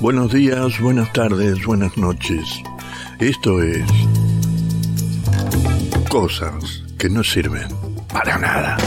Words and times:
Buenos 0.00 0.32
días, 0.32 0.80
buenas 0.80 1.12
tardes, 1.12 1.62
buenas 1.66 1.94
noches. 1.98 2.62
Esto 3.18 3.62
es 3.62 3.84
cosas 6.08 6.82
que 6.98 7.10
no 7.10 7.22
sirven 7.22 7.68
para 8.10 8.38
nada. 8.38 8.78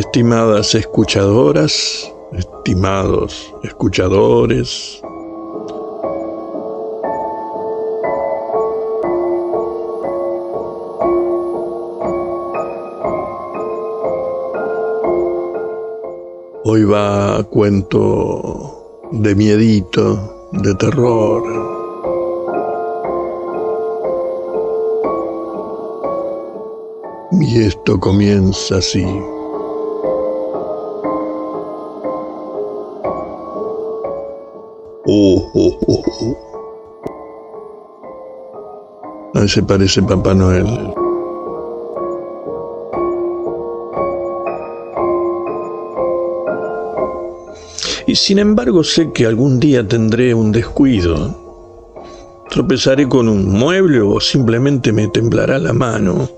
Estimadas 0.00 0.74
escuchadoras, 0.74 2.10
estimados 2.32 3.54
escuchadores, 3.62 4.98
hoy 16.64 16.84
va 16.84 17.36
a 17.36 17.42
cuento 17.42 19.10
de 19.12 19.34
miedito, 19.34 20.48
de 20.52 20.74
terror. 20.76 21.42
Y 27.42 27.64
esto 27.64 28.00
comienza 28.00 28.78
así. 28.78 29.04
Oh, 35.12 35.50
oh, 35.54 35.76
oh, 35.88 36.04
oh. 36.20 36.36
Parece 39.66 40.02
Papá 40.04 40.34
Noel. 40.34 40.68
Y 48.06 48.14
sin 48.14 48.38
embargo 48.38 48.84
sé 48.84 49.10
que 49.12 49.26
algún 49.26 49.58
día 49.58 49.84
tendré 49.84 50.32
un 50.32 50.52
descuido. 50.52 51.34
Tropezaré 52.48 53.08
con 53.08 53.28
un 53.28 53.50
mueble 53.50 54.00
o 54.02 54.20
simplemente 54.20 54.92
me 54.92 55.08
temblará 55.08 55.58
la 55.58 55.72
mano. 55.72 56.28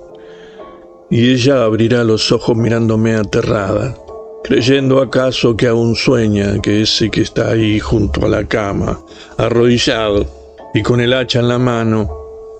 Y 1.10 1.30
ella 1.30 1.64
abrirá 1.64 2.04
los 2.04 2.32
ojos 2.32 2.56
mirándome 2.56 3.16
aterrada 3.16 4.01
creyendo 4.42 5.00
acaso 5.00 5.56
que 5.56 5.68
aún 5.68 5.94
sueña 5.94 6.60
que 6.60 6.82
ese 6.82 7.10
que 7.10 7.22
está 7.22 7.50
ahí 7.50 7.78
junto 7.78 8.26
a 8.26 8.28
la 8.28 8.44
cama, 8.46 9.00
arrodillado 9.36 10.26
y 10.74 10.82
con 10.82 11.00
el 11.00 11.12
hacha 11.12 11.40
en 11.40 11.48
la 11.48 11.58
mano, 11.58 12.10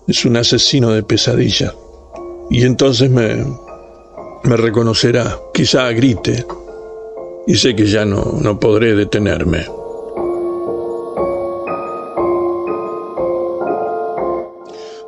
es 0.07 0.25
un 0.25 0.37
asesino 0.37 0.91
de 0.91 1.03
pesadilla. 1.03 1.75
Y 2.51 2.65
entonces 2.65 3.11
me, 3.11 3.45
me 4.45 4.57
reconocerá, 4.57 5.39
quizá 5.55 5.91
grite, 5.93 6.45
y 7.47 7.57
sé 7.57 7.75
que 7.75 7.87
ya 7.87 8.05
no, 8.05 8.39
no 8.41 8.59
podré 8.61 8.95
detenerme. 8.95 9.65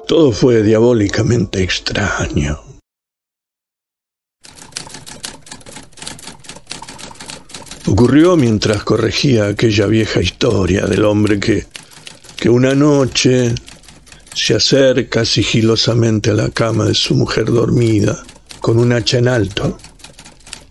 Todo 0.07 0.33
fue 0.33 0.63
diabólicamente 0.63 1.63
extraño. 1.63 2.74
Ocurrió 7.97 8.37
mientras 8.37 8.83
corregía 8.83 9.47
aquella 9.47 9.87
vieja 9.87 10.21
historia 10.21 10.85
del 10.85 11.05
hombre 11.05 11.39
que, 11.39 11.65
que 12.35 12.51
una 12.51 12.75
noche 12.75 13.55
se 14.35 14.55
acerca 14.57 15.25
sigilosamente 15.25 16.31
a 16.31 16.35
la 16.35 16.49
cama 16.49 16.87
de 16.87 16.95
su 16.95 17.15
mujer 17.15 17.45
dormida 17.45 18.21
con 18.61 18.81
un 18.81 18.93
hacha 18.93 19.19
en 19.19 19.29
alto. 19.29 19.79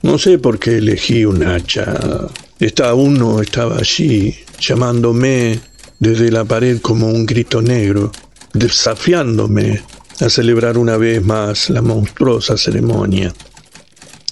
No 0.02 0.18
sé 0.18 0.38
por 0.38 0.60
qué 0.60 0.80
elegí 0.80 1.24
un 1.24 1.44
hacha. 1.44 2.28
Esta 2.60 2.94
uno 2.94 3.40
estaba 3.40 3.78
allí, 3.78 4.36
llamándome 4.60 5.62
desde 6.00 6.30
la 6.30 6.44
pared 6.44 6.82
como 6.82 7.08
un 7.08 7.26
grito 7.26 7.62
negro, 7.62 8.12
desafiándome 8.52 9.82
a 10.20 10.30
celebrar 10.30 10.78
una 10.78 10.98
vez 10.98 11.24
más 11.24 11.70
la 11.70 11.82
monstruosa 11.82 12.58
ceremonia. 12.58 13.34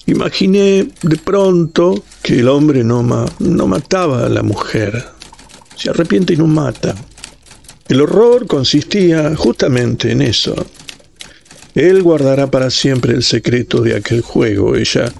Imaginé 0.07 0.87
de 1.01 1.17
pronto 1.17 2.03
que 2.21 2.39
el 2.39 2.47
hombre 2.47 2.83
no, 2.83 3.03
no 3.39 3.67
mataba 3.67 4.25
a 4.25 4.29
la 4.29 4.43
mujer, 4.43 5.05
se 5.75 5.89
arrepiente 5.89 6.33
y 6.33 6.37
no 6.37 6.47
mata. 6.47 6.95
El 7.87 8.01
horror 8.01 8.47
consistía 8.47 9.35
justamente 9.35 10.11
en 10.11 10.21
eso. 10.21 10.55
Él 11.75 12.03
guardará 12.03 12.49
para 12.49 12.69
siempre 12.69 13.13
el 13.13 13.23
secreto 13.23 13.81
de 13.81 13.95
aquel 13.95 14.21
juego. 14.21 14.75
Ella 14.75 15.11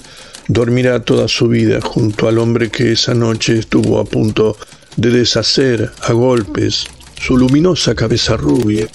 dormirá 0.48 1.04
toda 1.04 1.28
su 1.28 1.48
vida 1.48 1.80
junto 1.82 2.28
al 2.28 2.38
hombre 2.40 2.70
que 2.70 2.92
esa 2.92 3.14
noche 3.14 3.60
estuvo 3.60 4.00
a 4.00 4.06
punto 4.06 4.58
de 4.98 5.12
deshacer 5.12 5.92
a 6.02 6.14
golpes 6.14 6.88
su 7.20 7.38
luminosa 7.38 7.96
cabeza 7.96 8.36
rubia. 8.36 8.88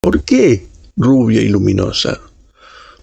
¿Por 0.00 0.24
qué 0.24 0.66
rubia 0.96 1.42
y 1.42 1.48
luminosa? 1.48 2.20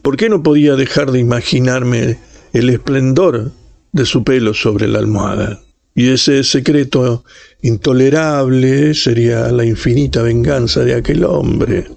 ¿Por 0.01 0.17
qué 0.17 0.29
no 0.29 0.41
podía 0.41 0.75
dejar 0.75 1.11
de 1.11 1.19
imaginarme 1.19 2.17
el 2.53 2.69
esplendor 2.69 3.51
de 3.91 4.05
su 4.05 4.23
pelo 4.23 4.53
sobre 4.53 4.87
la 4.87 4.99
almohada? 4.99 5.61
Y 5.93 6.09
ese 6.09 6.43
secreto 6.43 7.23
intolerable 7.61 8.93
sería 8.93 9.51
la 9.51 9.65
infinita 9.65 10.21
venganza 10.21 10.83
de 10.83 10.95
aquel 10.95 11.23
hombre. 11.25 11.87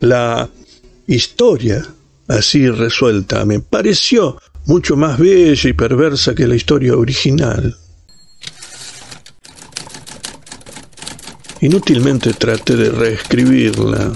La 0.00 0.48
historia, 1.06 1.86
así 2.28 2.68
resuelta, 2.68 3.44
me 3.44 3.60
pareció 3.60 4.38
mucho 4.66 4.96
más 4.96 5.18
bella 5.18 5.68
y 5.68 5.72
perversa 5.72 6.34
que 6.34 6.46
la 6.46 6.54
historia 6.54 6.96
original. 6.96 7.76
Inútilmente 11.62 12.34
traté 12.34 12.76
de 12.76 12.90
reescribirla, 12.90 14.12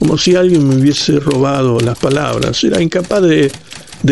como 0.00 0.16
si 0.16 0.34
alguien 0.34 0.66
me 0.66 0.76
hubiese 0.76 1.20
robado 1.20 1.78
las 1.78 1.98
palabras. 1.98 2.64
Era 2.64 2.80
incapaz 2.80 3.22
de, 3.22 3.52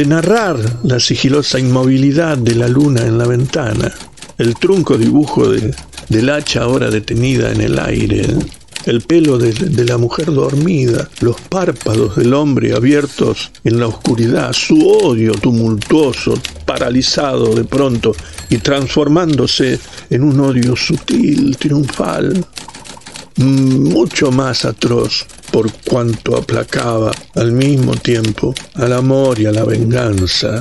narrar 0.07 0.59
la 0.85 1.01
sigilosa 1.01 1.59
inmovilidad 1.59 2.37
de 2.37 2.55
la 2.55 2.69
luna 2.69 3.07
en 3.07 3.17
la 3.17 3.27
ventana, 3.27 3.91
el 4.37 4.55
trunco 4.55 4.99
dibujo 4.99 5.49
del 5.49 6.31
hacha 6.31 6.63
ahora 6.63 6.91
detenida 6.91 7.51
en 7.51 7.63
el 7.63 7.79
aire, 7.79 8.23
el 8.85 9.01
pelo 9.01 9.39
de, 9.39 9.53
de, 9.55 9.85
la 9.87 9.97
mujer 9.97 10.27
dormida, 10.27 11.09
los 11.21 11.41
párpados 11.41 12.17
del 12.17 12.35
hombre 12.35 12.75
abiertos 12.75 13.51
en 13.65 13.81
la 13.81 13.87
oscuridad, 13.87 14.53
su 14.53 14.87
odio 14.87 15.33
tumultuoso, 15.33 16.35
paralizado 16.67 17.55
de 17.55 17.65
pronto 17.65 18.15
y 18.51 18.59
transformándose 18.59 19.81
en 20.11 20.23
un 20.23 20.39
odio 20.41 20.77
sutil, 20.77 21.57
triunfal, 21.57 22.45
mucho 23.37 24.31
más 24.31 24.67
atroz 24.67 25.27
por 25.51 25.73
cuanto 25.89 26.37
aplacaba 26.37 27.11
al 27.35 27.53
mismo 27.53 27.95
tiempo 27.95 28.55
al 28.75 28.93
amor 28.93 29.39
y 29.39 29.47
a 29.47 29.53
la 29.53 29.65
venganza. 29.65 30.61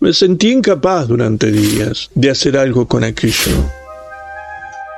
Me 0.00 0.12
sentí 0.12 0.50
incapaz 0.50 1.06
durante 1.06 1.52
días 1.52 2.10
de 2.14 2.30
hacer 2.30 2.56
algo 2.56 2.88
con 2.88 3.04
aquello. 3.04 3.52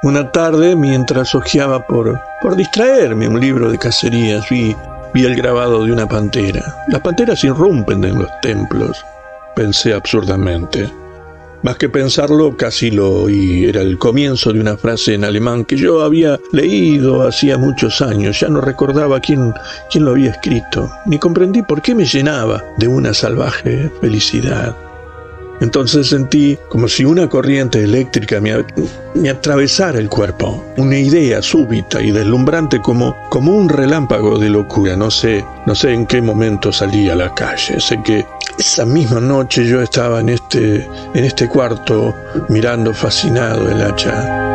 Una 0.03 0.33
tarde, 0.33 0.77
mientras 0.77 1.35
hojeaba 1.35 1.87
por, 1.87 2.19
por 2.41 2.57
distraerme 2.57 3.29
un 3.29 3.39
libro 3.39 3.71
de 3.71 3.79
cacerías, 3.79 4.49
vi, 4.49 4.75
vi 5.13 5.25
el 5.25 5.37
grabado 5.37 5.85
de 5.85 5.93
una 5.93 6.09
pantera. 6.09 6.85
Las 6.89 7.03
panteras 7.03 7.45
irrumpen 7.45 8.03
en 8.05 8.19
los 8.19 8.31
templos, 8.41 9.05
pensé 9.55 9.93
absurdamente. 9.93 11.04
Más 11.65 11.79
que 11.79 11.89
pensarlo, 11.89 12.59
casi 12.59 12.91
lo 12.91 13.23
oí. 13.23 13.65
Era 13.65 13.81
el 13.81 13.97
comienzo 13.97 14.53
de 14.53 14.61
una 14.61 14.77
frase 14.77 15.15
en 15.15 15.25
alemán 15.25 15.65
que 15.65 15.79
yo 15.79 16.03
había 16.03 16.39
leído 16.53 17.27
hacía 17.27 17.57
muchos 17.57 18.03
años. 18.03 18.39
Ya 18.39 18.49
no 18.49 18.61
recordaba 18.61 19.19
quién, 19.19 19.55
quién 19.91 20.05
lo 20.05 20.11
había 20.11 20.33
escrito, 20.33 20.91
ni 21.07 21.19
comprendí 21.19 21.63
por 21.63 21.81
qué 21.81 21.95
me 21.95 22.05
llenaba 22.05 22.63
de 22.77 22.87
una 22.87 23.15
salvaje 23.15 23.91
felicidad. 24.03 24.77
Entonces 25.65 26.09
sentí 26.09 26.59
como 26.69 26.89
si 26.89 27.07
una 27.07 27.27
corriente 27.27 27.83
eléctrica 27.83 28.39
me, 28.39 29.31
atravesara 29.31 29.99
el 29.99 30.11
cuerpo, 30.11 30.63
una 30.77 30.99
idea 30.99 31.41
súbita 31.41 32.03
y 32.03 32.11
deslumbrante 32.11 32.83
como, 32.83 33.17
como 33.31 33.57
un 33.57 33.71
relámpago 33.71 34.39
de 34.39 34.51
locura. 34.51 34.95
No 34.95 35.11
sé, 35.11 35.43
no 35.65 35.75
sé 35.75 35.95
en 35.95 36.05
qué 36.05 36.21
momento 36.21 36.71
salí 36.71 37.09
a 37.09 37.17
la 37.17 37.35
calle. 37.35 37.81
Sé 37.81 37.99
que 38.05 38.27
esa 38.59 38.85
misma 38.85 39.21
noche 39.21 39.67
yo 39.67 39.81
estaba 39.81 40.21
en 40.21 40.29
este, 40.29 40.87
en 41.15 41.25
este 41.25 41.49
cuarto 41.49 42.15
mirando 42.51 42.93
fascinado 42.93 43.67
el 43.71 43.81
hacha. 43.81 44.54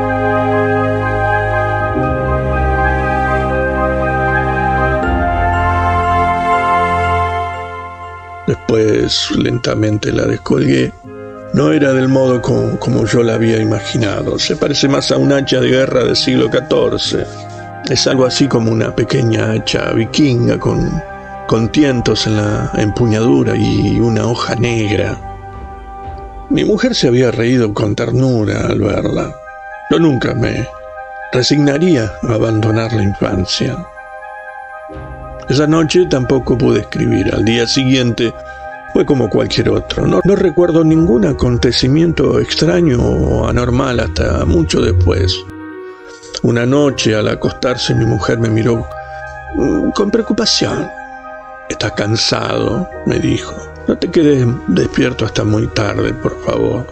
Después 8.50 9.30
lentamente 9.38 10.12
la 10.12 10.26
descolgué. 10.26 10.92
No 11.54 11.72
era 11.72 11.94
del 11.94 12.08
modo 12.08 12.42
como, 12.42 13.06
yo 13.06 13.22
la 13.22 13.36
había 13.36 13.62
imaginado. 13.62 14.40
Se 14.40 14.56
parece 14.56 14.88
más 14.88 15.12
a 15.12 15.18
un 15.18 15.32
hacha 15.32 15.60
de 15.60 15.70
guerra 15.70 16.04
del 16.04 16.16
siglo 16.16 16.48
XIV. 16.48 17.28
Es 17.92 18.08
algo 18.08 18.26
así 18.26 18.48
como 18.48 18.72
una 18.72 18.96
pequeña 18.96 19.52
hacha 19.52 19.92
vikinga 19.92 20.58
con, 20.58 20.90
con 21.48 21.72
tientos 21.72 22.26
en 22.26 22.38
la 22.38 22.72
empuñadura 22.74 23.56
y 23.56 24.00
una 24.00 24.26
hoja 24.26 24.56
negra. 24.56 25.16
Mi 26.50 26.64
mujer 26.64 26.96
se 26.96 27.08
había 27.08 27.30
reído 27.30 27.72
con 27.72 27.94
ternura 27.94 28.62
al 28.62 28.80
verla. 28.80 29.32
Yo 29.92 30.00
nunca 30.00 30.34
me 30.34 30.68
resignaría 31.32 32.12
a 32.24 32.34
abandonar 32.34 32.94
la 32.94 33.04
infancia. 33.04 33.78
Esa 35.50 35.66
noche 35.66 36.06
tampoco 36.06 36.56
pude 36.56 36.82
escribir. 36.82 37.34
Al 37.34 37.44
día 37.44 37.66
siguiente 37.66 38.32
fue 38.94 39.04
como 39.04 39.32
cualquier 39.32 39.70
otro. 39.70 40.06
No, 40.06 40.22
recuerdo 40.36 40.84
ningún 40.84 41.26
acontecimiento 41.26 42.40
extraño 42.40 43.00
o 43.02 43.48
anormal 43.48 44.00
hasta 44.00 44.46
mucho 44.46 44.80
después. 44.80 45.36
Una 46.44 46.68
noche 46.68 47.16
al 47.16 47.28
acostarse 47.30 47.96
mi 47.96 48.06
mujer 48.06 48.38
me 48.38 48.50
miró 48.50 48.88
mm, 49.56 49.90
con 49.90 50.12
preocupación. 50.12 50.88
Estás 51.68 51.94
cansado, 51.94 52.88
me 53.08 53.18
dijo. 53.18 53.56
No 53.88 53.98
te 53.98 54.12
quedes 54.12 54.48
despierto 54.68 55.26
hasta 55.26 55.44
muy 55.44 55.66
tarde, 55.66 56.14
por 56.14 56.40
favor. 56.46 56.86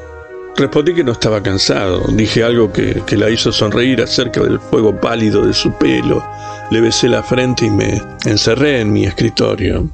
Respondí 0.55 0.95
que 0.95 1.03
no 1.03 1.11
estaba 1.11 1.43
cansado. 1.43 2.05
Dije 2.09 2.43
algo 2.43 2.73
que, 2.73 3.03
que 3.05 3.17
la 3.17 3.29
hizo 3.29 3.51
sonreír 3.51 4.01
acerca 4.01 4.41
del 4.41 4.59
fuego 4.59 4.99
pálido 4.99 5.45
de 5.45 5.53
su 5.53 5.71
pelo 5.73 6.23
le 6.69 6.81
besé 6.81 7.07
la 7.07 7.23
frente 7.23 7.65
y 7.65 7.69
me 7.69 8.01
encerré 8.25 8.81
en 8.81 8.91
mi 8.91 9.05
escritorio. 9.05 9.89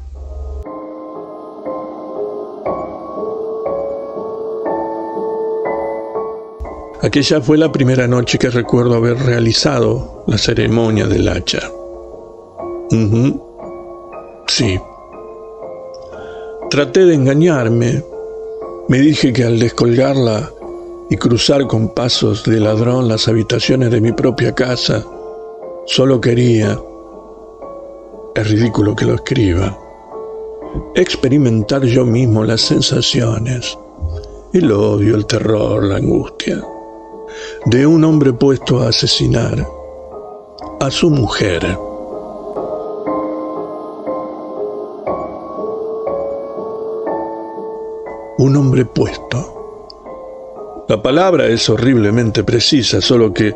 Aquella 7.02 7.42
fue 7.42 7.58
la 7.58 7.72
primera 7.72 8.08
noche 8.08 8.38
que 8.38 8.50
recuerdo 8.50 8.96
haber 8.96 9.18
realizado 9.18 10.24
la 10.26 10.38
ceremonia 10.38 11.06
del 11.06 11.28
hacha. 11.28 11.70
Sí. 14.48 14.80
Traté 16.70 17.06
de 17.06 17.16
engañarme. 17.16 18.04
Me 18.88 19.00
dije 19.00 19.34
que 19.34 19.44
al 19.44 19.60
descolgarla 19.60 20.50
y 21.10 21.18
cruzar 21.18 21.68
con 21.68 21.94
pasos 21.94 22.46
de 22.46 22.60
ladrón 22.60 23.08
las 23.08 23.28
habitaciones 23.28 23.92
de 23.92 24.00
mi 24.00 24.14
propia 24.14 24.56
casa, 24.56 25.06
Solo 25.86 26.22
quería, 26.22 26.80
es 28.36 28.50
ridículo 28.50 28.96
que 28.96 29.06
lo 29.06 29.16
escriba, 29.16 29.78
experimentar 30.96 31.84
yo 31.84 32.06
mismo 32.06 32.46
las 32.46 32.62
sensaciones, 32.62 33.78
el 34.54 34.72
odio, 34.72 35.16
el 35.16 35.26
terror, 35.26 35.84
la 35.84 35.98
angustia 35.98 36.64
de 37.66 37.86
un 37.86 38.04
hombre 38.04 38.34
puesto 38.34 38.80
a 38.80 38.90
asesinar 38.90 39.66
a 40.80 40.92
su 40.92 41.10
mujer. 41.10 41.78
Un 48.38 48.56
hombre 48.56 48.86
puesto. 48.86 50.86
La 50.88 51.02
palabra 51.02 51.48
es 51.48 51.70
horriblemente 51.70 52.44
precisa, 52.44 53.02
solo 53.02 53.34
que 53.34 53.56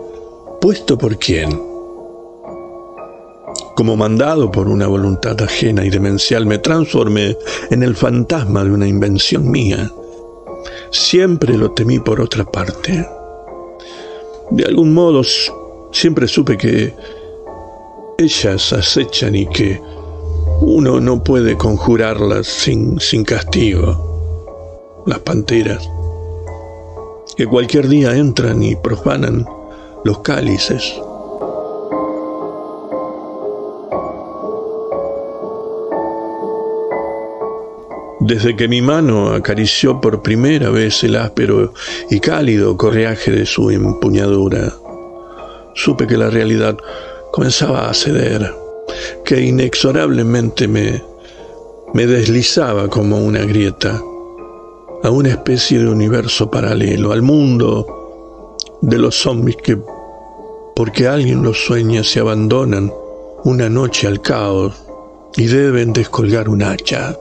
¿puesto 0.62 0.98
por 0.98 1.18
quién? 1.18 1.67
Como 3.78 3.96
mandado 3.96 4.50
por 4.50 4.68
una 4.68 4.88
voluntad 4.88 5.40
ajena 5.40 5.86
y 5.86 5.92
demencial, 5.92 6.48
me 6.48 6.58
transformé 6.58 7.38
en 7.70 7.84
el 7.84 7.96
fantasma 7.96 8.64
de 8.64 8.72
una 8.72 8.88
invención 8.88 9.52
mía. 9.52 9.92
Siempre 10.90 11.56
lo 11.56 11.70
temí 11.74 12.00
por 12.00 12.20
otra 12.20 12.44
parte. 12.44 13.08
De 14.50 14.64
algún 14.66 14.96
modo, 14.96 15.22
siempre 15.92 16.28
supe 16.28 16.58
que 16.58 16.92
ellas 18.18 18.74
acechan 18.74 19.36
y 19.36 19.46
que 19.46 19.80
uno 20.62 21.00
no 21.00 21.24
puede 21.24 21.56
conjurarlas 21.56 22.48
sin, 22.48 23.00
sin 23.00 23.24
castigo. 23.24 25.04
Las 25.06 25.20
panteras, 25.20 25.88
que 27.36 27.46
cualquier 27.46 27.88
día 27.88 28.16
entran 28.16 28.64
y 28.64 28.76
profanan 28.76 29.46
los 30.04 30.18
cálices 30.22 31.00
Desde 38.28 38.58
que 38.58 38.68
mi 38.68 38.82
mano 38.82 39.30
acarició 39.32 40.02
por 40.02 40.22
primera 40.22 40.70
vez 40.70 41.02
el 41.06 41.16
áspero 41.16 41.74
y 42.10 42.20
cálido 42.20 42.76
correaje 42.76 43.32
de 43.32 43.46
su 43.46 43.72
empuñadura, 43.72 44.74
supe 45.76 46.06
que 46.08 46.18
la 46.18 46.30
realidad 46.30 46.76
comenzaba 47.32 47.90
a 47.90 47.94
ceder, 47.94 48.54
que 49.24 49.40
inexorablemente 49.40 50.68
me, 50.68 51.02
me 51.94 52.06
deslizaba 52.06 52.90
como 52.90 53.18
una 53.18 53.46
grieta 53.46 54.02
a 55.04 55.10
una 55.10 55.30
especie 55.30 55.80
de 55.80 55.88
universo 55.88 56.52
paralelo, 56.52 57.14
al 57.14 57.22
mundo 57.22 58.58
de 58.82 58.98
los 58.98 59.16
zombies 59.16 59.56
que, 59.64 59.78
porque 60.76 61.08
alguien 61.08 61.44
los 61.44 61.66
sueña, 61.66 62.04
se 62.04 62.20
abandonan 62.20 62.92
una 63.46 63.70
noche 63.70 64.06
al 64.06 64.22
caos 64.22 64.76
y 65.38 65.46
deben 65.46 65.94
descolgar 65.94 66.50
un 66.50 66.62
hacha. 66.62 67.18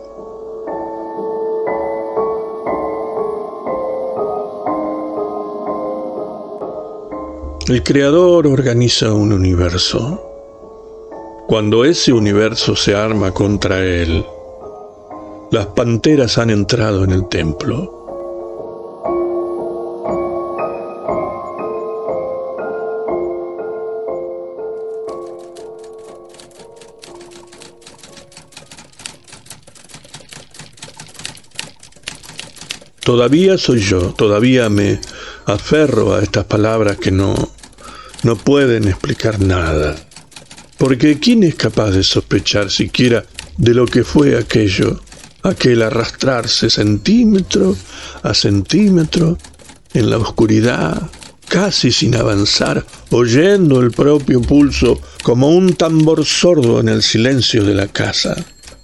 El 7.69 7.83
creador 7.83 8.47
organiza 8.47 9.13
un 9.13 9.33
universo. 9.33 10.23
Cuando 11.49 11.85
ese 11.85 12.13
universo 12.13 12.77
se 12.77 12.95
arma 12.95 13.33
contra 13.33 13.85
él, 13.85 14.25
las 15.51 15.67
panteras 15.67 16.39
han 16.39 16.51
entrado 16.51 17.03
en 17.03 17.11
el 17.11 17.29
templo. 17.29 17.93
Todavía 33.03 33.59
soy 33.59 33.81
yo, 33.81 34.15
todavía 34.15 34.69
me 34.69 35.01
aferro 35.47 36.15
a 36.15 36.23
estas 36.23 36.45
palabras 36.45 36.97
que 36.99 37.11
no 37.11 37.56
no 38.27 38.35
pueden 38.35 38.89
explicar 38.89 39.41
nada. 39.41 39.95
Porque 40.79 41.21
¿quién 41.21 41.45
es 41.45 41.55
capaz 41.55 41.93
de 41.93 42.03
sospechar 42.03 42.73
siquiera 42.73 43.25
de 43.57 43.73
lo 43.73 43.87
que 43.87 44.03
fue 44.03 44.37
aquello? 44.37 45.01
Aquel 45.45 45.81
arrastrarse 45.81 46.69
centímetro 46.69 47.77
a 48.25 48.35
centímetro 48.35 49.39
en 49.95 50.11
la 50.11 50.19
oscuridad, 50.19 51.09
casi 51.47 51.93
sin 51.93 52.17
avanzar, 52.17 52.85
oyendo 53.11 53.81
el 53.81 53.93
propio 53.93 54.43
pulso 54.43 55.01
como 55.23 55.51
un 55.51 55.75
tambor 55.75 56.25
sordo 56.25 56.81
en 56.81 56.89
el 56.89 57.05
silencio 57.05 57.63
de 57.63 57.75
la 57.75 57.87
casa, 57.87 58.35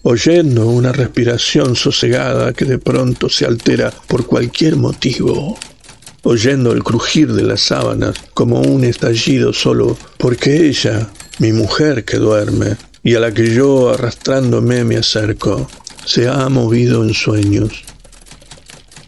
oyendo 0.04 0.68
una 0.68 0.92
respiración 0.92 1.74
sosegada 1.74 2.52
que 2.52 2.64
de 2.64 2.78
pronto 2.78 3.28
se 3.28 3.44
altera 3.44 3.92
por 4.06 4.24
cualquier 4.24 4.76
motivo 4.76 5.58
oyendo 6.22 6.72
el 6.72 6.82
crujir 6.82 7.32
de 7.32 7.42
las 7.42 7.62
sábanas 7.62 8.14
como 8.34 8.60
un 8.60 8.84
estallido 8.84 9.52
solo 9.52 9.96
porque 10.18 10.66
ella, 10.68 11.08
mi 11.38 11.52
mujer 11.52 12.04
que 12.04 12.18
duerme, 12.18 12.76
y 13.02 13.14
a 13.14 13.20
la 13.20 13.32
que 13.32 13.52
yo 13.52 13.90
arrastrándome 13.90 14.84
me 14.84 14.96
acerco, 14.96 15.68
se 16.04 16.28
ha 16.28 16.48
movido 16.48 17.02
en 17.02 17.14
sueños. 17.14 17.84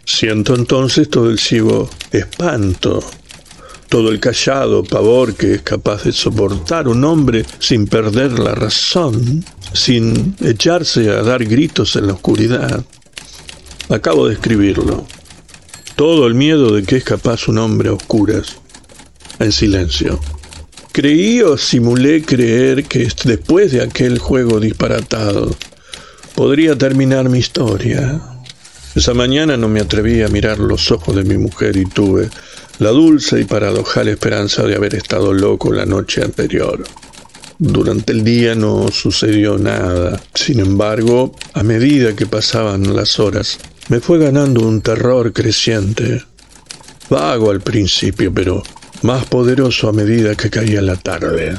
Siento 0.03 0.55
entonces 0.55 1.09
todo 1.09 1.29
el 1.29 1.39
ciego 1.39 1.89
espanto, 2.11 3.03
todo 3.89 4.09
el 4.09 4.19
callado 4.19 4.83
pavor 4.83 5.35
que 5.35 5.55
es 5.55 5.61
capaz 5.61 6.03
de 6.03 6.11
soportar 6.11 6.87
un 6.87 7.03
hombre 7.05 7.45
sin 7.59 7.87
perder 7.87 8.37
la 8.39 8.53
razón, 8.53 9.43
sin 9.73 10.35
echarse 10.41 11.09
a 11.09 11.21
dar 11.23 11.43
gritos 11.45 11.95
en 11.95 12.07
la 12.07 12.13
oscuridad. 12.13 12.83
Acabo 13.89 14.27
de 14.27 14.33
escribirlo. 14.33 15.05
Todo 15.95 16.27
el 16.27 16.33
miedo 16.33 16.75
de 16.75 16.83
que 16.83 16.97
es 16.97 17.03
capaz 17.05 17.47
un 17.47 17.57
hombre 17.57 17.89
a 17.89 17.93
oscuras, 17.93 18.57
en 19.39 19.51
silencio. 19.53 20.19
Creí 20.91 21.41
o 21.41 21.57
simulé 21.57 22.21
creer 22.21 22.83
que 22.83 23.07
después 23.23 23.71
de 23.71 23.81
aquel 23.81 24.19
juego 24.19 24.59
disparatado 24.59 25.55
podría 26.35 26.77
terminar 26.77 27.29
mi 27.29 27.39
historia. 27.39 28.21
Esa 28.93 29.13
mañana 29.13 29.55
no 29.55 29.69
me 29.69 29.79
atreví 29.79 30.21
a 30.21 30.27
mirar 30.27 30.59
los 30.59 30.91
ojos 30.91 31.15
de 31.15 31.23
mi 31.23 31.37
mujer 31.37 31.77
y 31.77 31.85
tuve 31.85 32.29
la 32.79 32.89
dulce 32.89 33.39
y 33.39 33.45
paradojal 33.45 34.09
esperanza 34.09 34.63
de 34.63 34.75
haber 34.75 34.95
estado 34.95 35.33
loco 35.33 35.71
la 35.71 35.85
noche 35.85 36.23
anterior. 36.23 36.83
Durante 37.57 38.11
el 38.11 38.23
día 38.23 38.53
no 38.53 38.89
sucedió 38.91 39.57
nada. 39.57 40.21
Sin 40.33 40.59
embargo, 40.59 41.33
a 41.53 41.63
medida 41.63 42.15
que 42.15 42.25
pasaban 42.25 42.95
las 42.95 43.19
horas, 43.19 43.59
me 43.87 43.99
fue 44.01 44.19
ganando 44.19 44.61
un 44.61 44.81
terror 44.81 45.31
creciente. 45.31 46.23
Vago 47.09 47.51
al 47.51 47.61
principio, 47.61 48.33
pero 48.33 48.61
más 49.03 49.25
poderoso 49.25 49.87
a 49.87 49.93
medida 49.93 50.35
que 50.35 50.49
caía 50.49 50.81
la 50.81 50.97
tarde. 50.97 51.57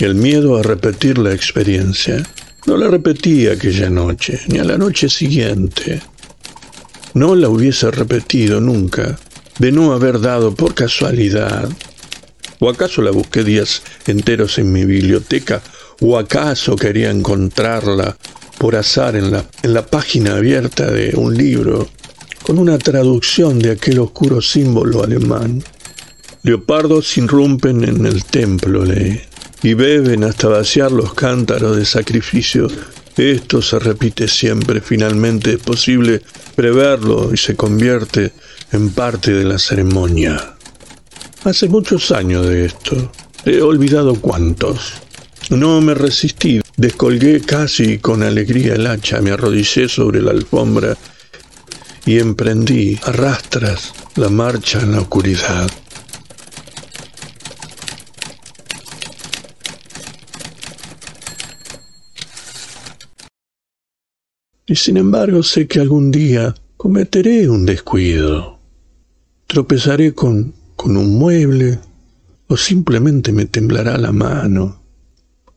El 0.00 0.16
miedo 0.16 0.56
a 0.56 0.62
repetir 0.62 1.18
la 1.18 1.32
experiencia. 1.32 2.22
No 2.66 2.76
la 2.76 2.88
repetí 2.88 3.46
aquella 3.46 3.88
noche, 3.88 4.40
ni 4.48 4.58
a 4.58 4.64
la 4.64 4.76
noche 4.76 5.08
siguiente. 5.08 6.00
No 7.12 7.36
la 7.36 7.48
hubiese 7.48 7.90
repetido 7.90 8.60
nunca, 8.60 9.16
de 9.58 9.70
no 9.70 9.92
haber 9.92 10.20
dado 10.20 10.54
por 10.54 10.74
casualidad. 10.74 11.68
¿O 12.64 12.70
acaso 12.70 13.02
la 13.02 13.10
busqué 13.10 13.44
días 13.44 13.82
enteros 14.06 14.56
en 14.56 14.72
mi 14.72 14.86
biblioteca? 14.86 15.60
¿O 16.00 16.16
acaso 16.16 16.76
quería 16.76 17.10
encontrarla 17.10 18.16
por 18.56 18.74
azar 18.74 19.16
en 19.16 19.32
la, 19.32 19.44
en 19.62 19.74
la 19.74 19.84
página 19.84 20.36
abierta 20.36 20.90
de 20.90 21.12
un 21.14 21.36
libro 21.36 21.90
con 22.42 22.58
una 22.58 22.78
traducción 22.78 23.58
de 23.58 23.72
aquel 23.72 23.98
oscuro 23.98 24.40
símbolo 24.40 25.04
alemán. 25.04 25.62
Leopardos 26.42 27.18
irrumpen 27.18 27.84
en 27.84 28.06
el 28.06 28.24
templo 28.24 28.84
y 29.62 29.74
beben 29.74 30.24
hasta 30.24 30.48
vaciar 30.48 30.90
los 30.90 31.12
cántaros 31.12 31.76
de 31.76 31.84
sacrificio. 31.84 32.68
Esto 33.18 33.60
se 33.60 33.78
repite 33.78 34.26
siempre, 34.26 34.80
finalmente 34.80 35.52
es 35.52 35.60
posible 35.60 36.22
preverlo 36.56 37.30
y 37.30 37.36
se 37.36 37.56
convierte 37.56 38.32
en 38.72 38.88
parte 38.88 39.32
de 39.32 39.44
la 39.44 39.58
ceremonia. 39.58 40.53
Hace 41.44 41.68
muchos 41.68 42.10
años 42.10 42.46
de 42.46 42.64
esto, 42.64 43.12
he 43.44 43.60
olvidado 43.60 44.18
cuántos. 44.18 44.94
No 45.50 45.78
me 45.82 45.92
resistí, 45.92 46.62
descolgué 46.78 47.42
casi 47.42 47.98
con 47.98 48.22
alegría 48.22 48.76
el 48.76 48.86
hacha, 48.86 49.20
me 49.20 49.30
arrodillé 49.30 49.86
sobre 49.90 50.22
la 50.22 50.30
alfombra 50.30 50.96
y 52.06 52.18
emprendí 52.18 52.98
a 53.04 53.12
rastras 53.12 53.92
la 54.16 54.30
marcha 54.30 54.80
en 54.80 54.92
la 54.92 55.02
oscuridad. 55.02 55.70
Y 64.66 64.76
sin 64.76 64.96
embargo 64.96 65.42
sé 65.42 65.66
que 65.66 65.80
algún 65.80 66.10
día 66.10 66.54
cometeré 66.78 67.50
un 67.50 67.66
descuido. 67.66 68.58
Tropezaré 69.46 70.14
con, 70.14 70.63
con 70.84 70.98
un 70.98 71.16
mueble 71.18 71.78
o 72.46 72.58
simplemente 72.58 73.32
me 73.32 73.46
temblará 73.46 73.96
la 73.96 74.12
mano. 74.12 74.82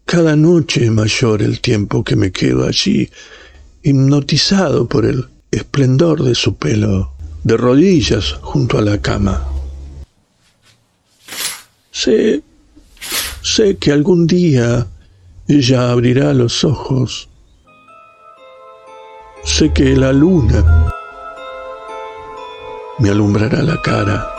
Cada 0.06 0.38
noche 0.38 0.86
es 0.86 0.92
mayor 0.92 1.42
el 1.42 1.60
tiempo 1.60 2.02
que 2.02 2.16
me 2.16 2.32
quedo 2.32 2.66
allí, 2.66 3.10
hipnotizado 3.84 4.88
por 4.88 5.06
el 5.06 5.26
esplendor 5.52 6.24
de 6.24 6.34
su 6.34 6.56
pelo, 6.56 7.12
de 7.44 7.58
rodillas 7.58 8.38
junto 8.42 8.78
a 8.78 8.82
la 8.82 9.02
cama. 9.02 9.46
Sé, 11.92 12.42
sé 13.42 13.76
que 13.76 13.92
algún 13.92 14.28
día 14.28 14.88
ella 15.50 15.92
abrirá 15.92 16.34
los 16.34 16.64
ojos. 16.64 17.28
Sé 19.44 19.74
que 19.74 19.94
la 19.94 20.14
luna 20.14 20.94
me 23.00 23.10
alumbrará 23.10 23.62
la 23.62 23.82
cara. 23.82 24.37